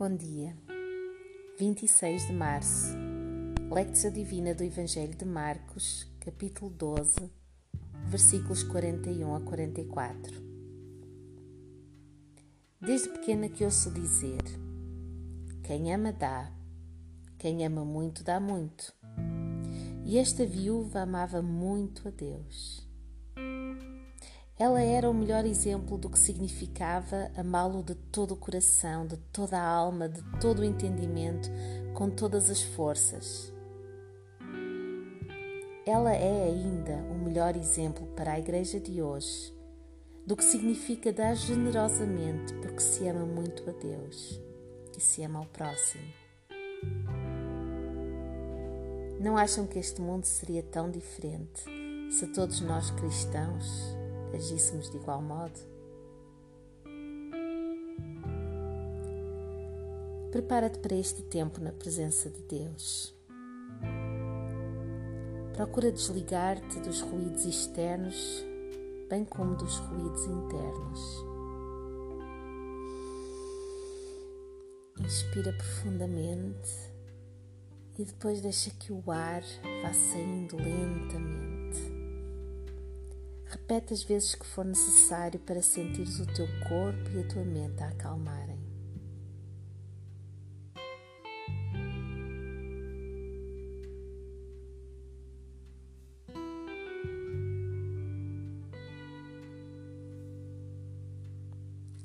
Bom 0.00 0.16
dia. 0.16 0.56
26 1.58 2.28
de 2.28 2.32
março. 2.32 2.96
Lectio 3.70 4.10
Divina 4.10 4.54
do 4.54 4.64
Evangelho 4.64 5.14
de 5.14 5.26
Marcos, 5.26 6.10
capítulo 6.20 6.70
12, 6.70 7.30
versículos 8.06 8.62
41 8.62 9.34
a 9.34 9.40
44. 9.42 10.42
Desde 12.80 13.10
pequena 13.10 13.50
que 13.50 13.62
ouço 13.62 13.90
dizer: 13.90 14.40
Quem 15.64 15.92
ama 15.92 16.14
dá, 16.14 16.50
quem 17.36 17.66
ama 17.66 17.84
muito 17.84 18.24
dá 18.24 18.40
muito. 18.40 18.94
E 20.06 20.16
esta 20.16 20.46
viúva 20.46 21.00
amava 21.00 21.42
muito 21.42 22.08
a 22.08 22.10
Deus. 22.10 22.89
Ela 24.60 24.82
era 24.82 25.08
o 25.08 25.14
melhor 25.14 25.46
exemplo 25.46 25.96
do 25.96 26.10
que 26.10 26.18
significava 26.18 27.30
amá-lo 27.34 27.82
de 27.82 27.94
todo 27.94 28.32
o 28.32 28.36
coração, 28.36 29.06
de 29.06 29.16
toda 29.32 29.58
a 29.58 29.66
alma, 29.66 30.06
de 30.06 30.22
todo 30.38 30.58
o 30.58 30.64
entendimento, 30.64 31.48
com 31.94 32.10
todas 32.10 32.50
as 32.50 32.60
forças. 32.62 33.50
Ela 35.86 36.12
é 36.12 36.44
ainda 36.44 36.96
o 37.10 37.14
melhor 37.24 37.56
exemplo 37.56 38.06
para 38.08 38.32
a 38.32 38.38
Igreja 38.38 38.78
de 38.78 39.00
hoje 39.00 39.58
do 40.26 40.36
que 40.36 40.44
significa 40.44 41.10
dar 41.10 41.34
generosamente 41.34 42.52
porque 42.56 42.80
se 42.80 43.08
ama 43.08 43.24
muito 43.24 43.62
a 43.70 43.72
Deus 43.72 44.38
e 44.94 45.00
se 45.00 45.22
ama 45.22 45.38
ao 45.38 45.46
próximo. 45.46 46.04
Não 49.18 49.38
acham 49.38 49.66
que 49.66 49.78
este 49.78 50.02
mundo 50.02 50.26
seria 50.26 50.62
tão 50.62 50.90
diferente 50.90 51.64
se 52.10 52.26
todos 52.26 52.60
nós 52.60 52.90
cristãos 52.90 53.98
agíssemos 54.34 54.90
de 54.90 54.96
igual 54.96 55.22
modo? 55.22 55.58
Prepara-te 60.30 60.78
para 60.78 60.94
este 60.94 61.22
tempo 61.24 61.60
na 61.60 61.72
presença 61.72 62.30
de 62.30 62.42
Deus. 62.42 63.14
Procura 65.54 65.90
desligar-te 65.90 66.80
dos 66.80 67.00
ruídos 67.00 67.44
externos, 67.44 68.44
bem 69.08 69.24
como 69.24 69.56
dos 69.56 69.76
ruídos 69.78 70.24
internos. 70.24 71.24
Inspira 75.00 75.52
profundamente 75.52 76.90
e 77.98 78.04
depois 78.04 78.40
deixa 78.40 78.70
que 78.70 78.92
o 78.92 79.02
ar 79.10 79.42
vá 79.82 79.92
saindo 79.92 80.56
lentamente. 80.56 80.99
Repete 83.70 83.92
as 83.92 84.02
vezes 84.02 84.34
que 84.34 84.44
for 84.44 84.64
necessário 84.64 85.38
para 85.38 85.62
sentires 85.62 86.18
o 86.18 86.26
teu 86.26 86.48
corpo 86.68 87.08
e 87.14 87.20
a 87.20 87.28
tua 87.28 87.44
mente 87.44 87.80
a 87.80 87.86
acalmarem. 87.86 88.58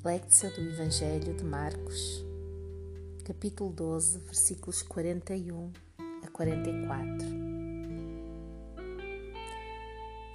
Lectio 0.04 0.54
do 0.54 0.60
Evangelho 0.60 1.34
de 1.34 1.42
Marcos, 1.42 2.24
capítulo 3.24 3.72
12, 3.72 4.20
versículos 4.20 4.82
41 4.82 5.72
a 6.22 6.28
44. 6.28 7.45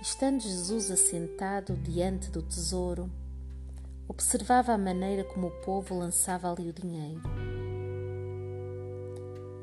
Estando 0.02 0.42
Jesus 0.42 0.90
assentado 0.90 1.76
diante 1.76 2.32
do 2.32 2.42
tesouro, 2.42 3.08
observava 4.08 4.74
a 4.74 4.78
maneira 4.78 5.24
como 5.24 5.46
o 5.46 5.62
povo 5.62 5.96
lançava 5.96 6.52
ali 6.52 6.70
o 6.70 6.74
dinheiro. 6.74 7.22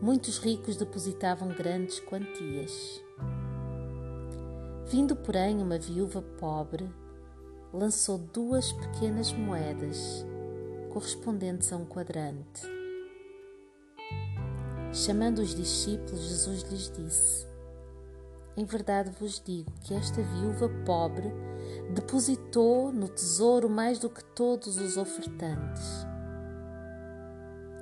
Muitos 0.01 0.39
ricos 0.39 0.77
depositavam 0.77 1.49
grandes 1.49 1.99
quantias. 1.99 3.03
Vindo, 4.87 5.17
porém, 5.17 5.61
uma 5.61 5.77
viúva 5.77 6.23
pobre, 6.23 6.89
lançou 7.73 8.17
duas 8.17 8.71
pequenas 8.73 9.33
moedas, 9.33 10.25
correspondentes 10.93 11.73
a 11.73 11.77
um 11.77 11.85
quadrante. 11.85 12.63
Chamando 14.93 15.41
os 15.41 15.53
discípulos, 15.53 16.29
Jesus 16.29 16.63
lhes 16.63 16.93
disse: 16.93 17.58
em 18.59 18.65
verdade 18.65 19.09
vos 19.21 19.41
digo 19.41 19.71
que 19.85 19.95
esta 19.95 20.21
viúva 20.21 20.69
pobre 20.85 21.33
depositou 21.95 22.93
no 22.93 23.09
tesouro 23.09 23.71
mais 23.71 24.01
do 24.01 24.11
que 24.11 24.25
todos 24.35 24.79
os 24.79 24.97
ofertantes. 24.97 26.05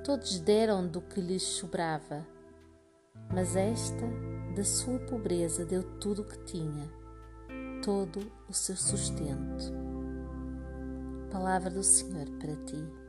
Todos 0.03 0.39
deram 0.39 0.87
do 0.87 1.01
que 1.01 1.19
lhes 1.19 1.41
sobrava, 1.41 2.23
mas 3.33 3.55
esta, 3.55 4.05
da 4.55 4.63
sua 4.63 4.99
pobreza, 4.99 5.65
deu 5.65 5.81
tudo 5.97 6.21
o 6.21 6.25
que 6.25 6.37
tinha, 6.43 6.87
todo 7.83 8.31
o 8.47 8.53
seu 8.53 8.75
sustento. 8.75 9.73
Palavra 11.31 11.71
do 11.71 11.81
Senhor 11.81 12.29
para 12.37 12.55
ti. 12.67 13.06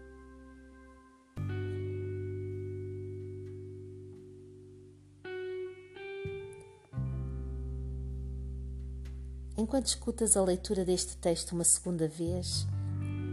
Enquanto 9.68 9.88
escutas 9.88 10.34
a 10.34 10.42
leitura 10.42 10.82
deste 10.82 11.14
texto 11.18 11.52
uma 11.52 11.62
segunda 11.62 12.08
vez, 12.08 12.66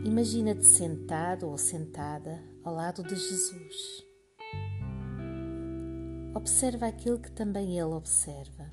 imagina-te 0.04 0.66
sentado 0.66 1.48
ou 1.48 1.58
sentada 1.58 2.44
ao 2.62 2.76
lado 2.76 3.02
de 3.04 3.16
Jesus. 3.16 4.04
Observa 6.34 6.88
aquilo 6.88 7.20
que 7.20 7.32
também 7.32 7.80
ele 7.80 7.94
observa. 7.94 8.70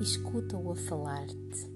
Escuta-o 0.00 0.72
a 0.72 0.74
falar-te. 0.74 1.72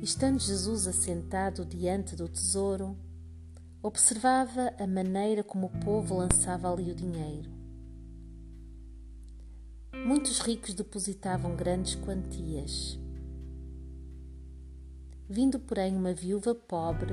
Estando 0.00 0.40
Jesus 0.40 0.86
assentado 0.86 1.66
diante 1.66 2.16
do 2.16 2.30
tesouro, 2.30 2.96
observava 3.82 4.72
a 4.78 4.86
maneira 4.86 5.44
como 5.44 5.66
o 5.66 5.80
povo 5.84 6.16
lançava 6.16 6.72
ali 6.72 6.90
o 6.90 6.94
dinheiro 6.94 7.55
Muitos 10.16 10.38
ricos 10.38 10.72
depositavam 10.72 11.54
grandes 11.54 11.94
quantias. 11.94 12.98
Vindo, 15.28 15.60
porém, 15.60 15.94
uma 15.94 16.14
viúva 16.14 16.54
pobre, 16.54 17.12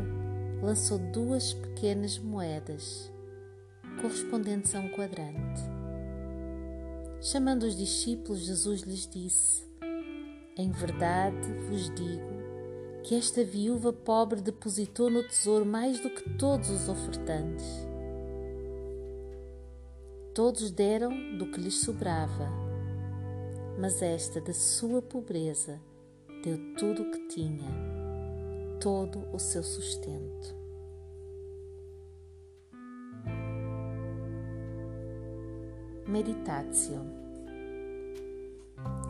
lançou 0.61 0.97
duas 0.97 1.51
pequenas 1.51 2.17
moedas, 2.17 3.11
correspondentes 4.01 4.73
a 4.73 4.79
um 4.79 4.87
quadrante. 4.87 5.61
Chamando 7.19 7.63
os 7.63 7.75
discípulos, 7.75 8.39
Jesus 8.39 8.83
lhes 8.83 9.05
disse: 9.05 9.65
Em 10.57 10.71
verdade 10.71 11.51
vos 11.67 11.93
digo 11.93 13.01
que 13.03 13.15
esta 13.15 13.43
viúva 13.43 13.91
pobre 13.91 14.39
depositou 14.39 15.09
no 15.09 15.27
tesouro 15.27 15.65
mais 15.65 15.99
do 15.99 16.09
que 16.09 16.29
todos 16.37 16.69
os 16.69 16.87
ofertantes. 16.87 17.65
Todos 20.33 20.71
deram 20.71 21.37
do 21.37 21.51
que 21.51 21.59
lhes 21.59 21.81
sobrava 21.81 22.62
mas 23.77 24.01
esta 24.01 24.39
da 24.39 24.53
sua 24.53 25.01
pobreza 25.01 25.81
deu 26.43 26.57
tudo 26.75 27.03
o 27.03 27.11
que 27.11 27.27
tinha, 27.27 27.69
todo 28.79 29.27
o 29.33 29.39
seu 29.39 29.63
sustento. 29.63 30.55
Meditatio. 36.07 37.01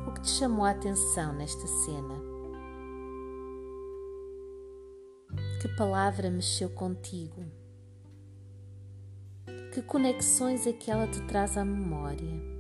O 0.08 0.12
que 0.14 0.22
te 0.22 0.30
chamou 0.30 0.66
a 0.66 0.72
atenção 0.72 1.34
nesta 1.34 1.66
cena? 1.68 2.16
Que 5.60 5.68
palavra 5.76 6.30
mexeu 6.30 6.70
contigo? 6.70 7.44
Que 9.74 9.82
conexões 9.82 10.68
é 10.68 10.74
que 10.74 10.92
ela 10.92 11.08
te 11.08 11.20
traz 11.26 11.58
à 11.58 11.66
memória? 11.66 12.53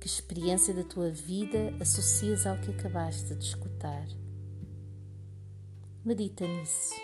Que 0.00 0.06
experiência 0.06 0.72
da 0.72 0.84
tua 0.84 1.10
vida 1.10 1.74
associas 1.80 2.46
ao 2.46 2.56
que 2.58 2.70
acabaste 2.70 3.34
de 3.34 3.44
escutar? 3.44 4.06
Medita 6.04 6.46
nisso. 6.46 6.94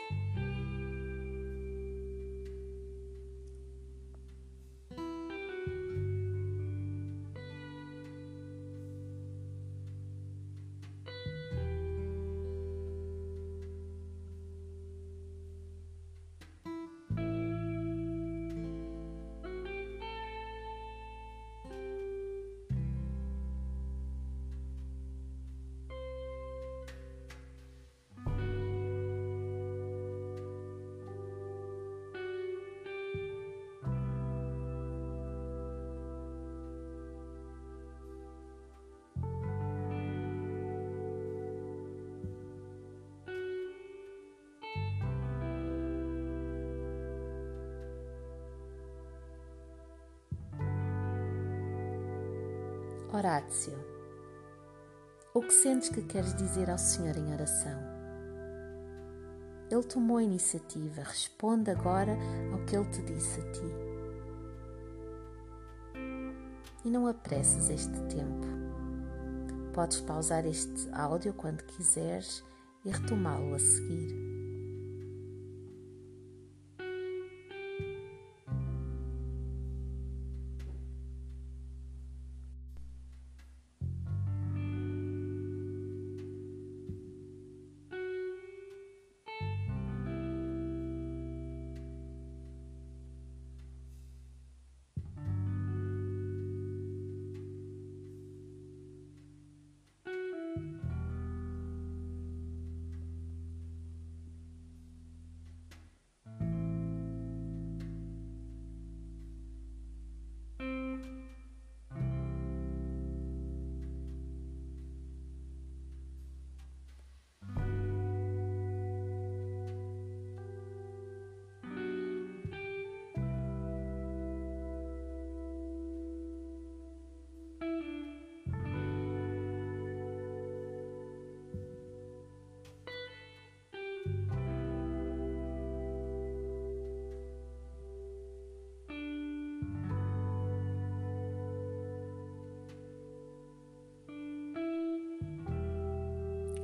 Horácio, 53.14 53.74
o 55.34 55.42
que 55.42 55.52
sentes 55.52 55.90
que 55.90 56.00
queres 56.00 56.34
dizer 56.34 56.70
ao 56.70 56.78
Senhor 56.78 57.14
em 57.14 57.30
oração? 57.30 57.78
Ele 59.70 59.82
tomou 59.82 60.16
a 60.16 60.22
iniciativa, 60.22 61.02
responde 61.02 61.70
agora 61.70 62.16
ao 62.50 62.64
que 62.64 62.74
ele 62.74 62.88
te 62.88 63.02
disse 63.02 63.38
a 63.38 63.52
ti. 63.52 63.74
E 66.86 66.88
não 66.88 67.06
apresses 67.06 67.68
este 67.68 68.00
tempo. 68.04 68.46
Podes 69.74 70.00
pausar 70.00 70.46
este 70.46 70.88
áudio 70.94 71.34
quando 71.34 71.64
quiseres 71.64 72.42
e 72.82 72.90
retomá-lo 72.90 73.54
a 73.54 73.58
seguir. 73.58 74.31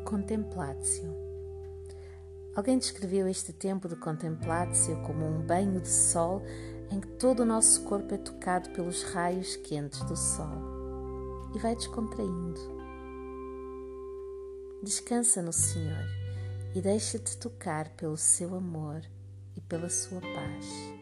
Contemplatio. 0.08 1.14
Alguém 2.56 2.78
descreveu 2.78 3.28
este 3.28 3.52
tempo 3.52 3.86
de 3.86 3.94
contemplatio 3.94 4.96
como 5.02 5.26
um 5.26 5.42
banho 5.42 5.82
de 5.82 5.90
sol 5.90 6.40
em 6.90 6.98
que 6.98 7.08
todo 7.08 7.40
o 7.40 7.44
nosso 7.44 7.82
corpo 7.84 8.14
é 8.14 8.16
tocado 8.16 8.70
pelos 8.70 9.02
raios 9.02 9.56
quentes 9.56 10.02
do 10.04 10.16
sol 10.16 11.52
e 11.54 11.58
vai 11.58 11.76
descontraindo. 11.76 12.58
Descansa 14.82 15.42
no 15.42 15.52
Senhor 15.52 16.06
e 16.74 16.80
deixa-te 16.80 17.36
tocar 17.36 17.90
pelo 17.90 18.16
seu 18.16 18.54
amor 18.54 19.02
e 19.54 19.60
pela 19.60 19.90
sua 19.90 20.22
paz. 20.22 20.97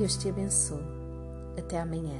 Deus 0.00 0.16
te 0.16 0.30
abençoe. 0.30 0.80
Até 1.58 1.78
amanhã. 1.78 2.18